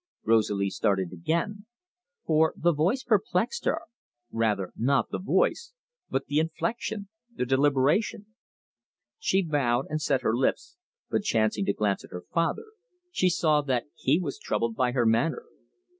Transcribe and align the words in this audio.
Rosalie 0.23 0.71
started 0.71 1.13
again, 1.13 1.67
for 2.25 2.55
the 2.57 2.73
voice 2.73 3.03
perplexed 3.03 3.65
her 3.65 3.81
rather, 4.31 4.73
not 4.75 5.11
the 5.11 5.19
voice, 5.19 5.73
but 6.09 6.25
the 6.25 6.39
inflection, 6.39 7.07
the 7.35 7.45
deliberation. 7.45 8.33
She 9.19 9.43
bowed, 9.43 9.85
and 9.91 10.01
set 10.01 10.21
her 10.23 10.35
lips, 10.35 10.75
but, 11.11 11.21
chancing 11.21 11.65
to 11.65 11.73
glance 11.73 12.03
at 12.03 12.09
her 12.09 12.23
father, 12.33 12.65
she 13.11 13.29
saw 13.29 13.61
that 13.61 13.83
he 13.95 14.17
was 14.19 14.39
troubled 14.39 14.75
by 14.75 14.91
her 14.93 15.05
manner. 15.05 15.43